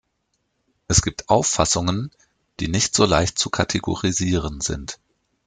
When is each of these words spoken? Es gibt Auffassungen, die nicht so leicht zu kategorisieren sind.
Es 0.87 1.03
gibt 1.03 1.29
Auffassungen, 1.29 2.09
die 2.59 2.69
nicht 2.69 2.95
so 2.95 3.05
leicht 3.05 3.37
zu 3.37 3.51
kategorisieren 3.51 4.59
sind. 4.59 4.97